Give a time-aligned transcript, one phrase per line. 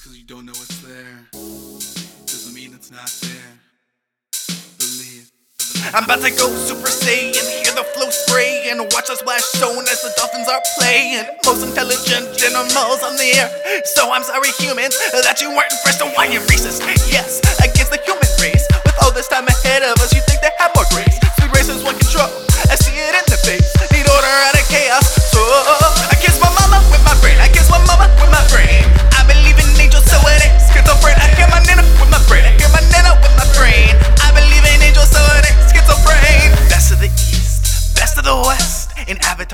[0.00, 1.28] Just cause you don't know what's there
[2.24, 3.52] doesn't mean it's not there.
[4.80, 5.28] Believe.
[5.92, 9.84] I'm about to go Super Saiyan, hear the flow spray, and watch the splash zone
[9.92, 11.28] as the dolphins are playing.
[11.44, 13.52] Most intelligent animals on the air.
[13.92, 16.00] So I'm sorry, humans, that you weren't first.
[16.00, 16.80] So why you racist?
[17.12, 18.64] Yes, against the human race.
[18.88, 21.12] With all this time ahead of us, you think they have more grace.
[21.36, 22.32] Sweet races want control.
[22.72, 23.79] I see it in the face.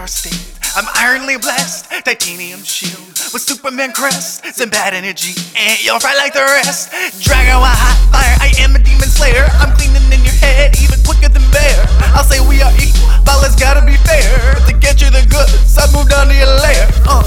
[0.06, 1.90] I'm ironly blessed.
[2.06, 4.46] Titanium shield with Superman crest.
[4.54, 6.94] Some bad energy, and you'll fry like the rest.
[7.26, 9.50] Dragon with hot fire, I am a demon slayer.
[9.58, 11.74] I'm cleaning in your head, even quicker than bear.
[12.14, 14.30] I'll say we are equal, but let's gotta be fair.
[14.70, 16.86] To get you the goods, I moved down to your lair.
[17.02, 17.26] Uh.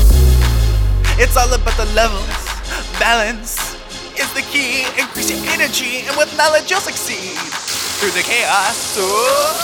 [1.20, 2.32] It's all about the levels.
[2.96, 3.76] Balance
[4.16, 4.88] is the key.
[4.96, 7.36] Increase your energy, and with knowledge you'll succeed.
[7.99, 8.80] Through the chaos.
[8.96, 9.04] So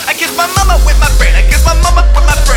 [0.03, 1.31] I kiss my mama with my brain.
[1.31, 2.54] I kiss my mama with my brain.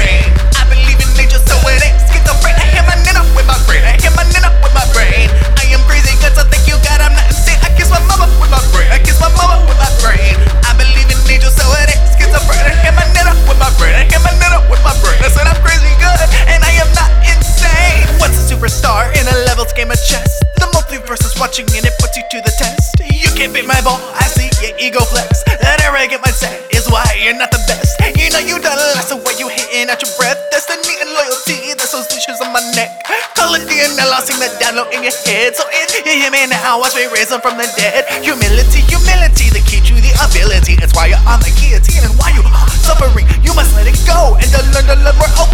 [19.79, 20.43] Game of chess?
[20.59, 22.98] The multiverse is watching and it puts you to the test.
[22.98, 25.47] You can't beat my ball, I see your ego flex.
[25.47, 27.95] That arrogant mindset is why you're not the best.
[28.19, 30.34] You know you done less of what you hitting at your breath.
[30.51, 32.91] Destiny and loyalty, that's those leashes on my neck.
[33.39, 35.55] Call it DNA, I'll sing download in your head.
[35.55, 38.03] So if you hear me now, watch me raise them from the dead.
[38.27, 40.75] Humility, humility, the key to the ability.
[40.83, 43.31] It's why you're on the guillotine and why you are suffering.
[43.47, 45.47] You must let it go and learn to love and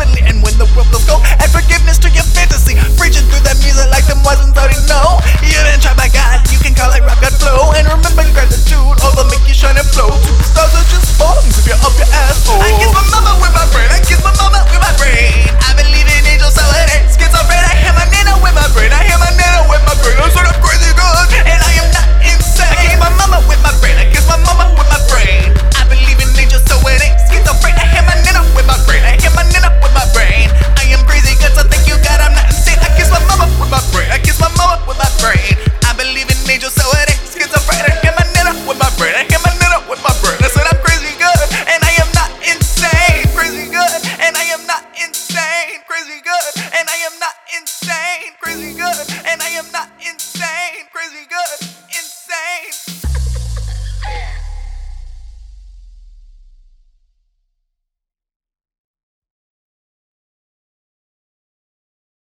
[51.29, 51.74] good.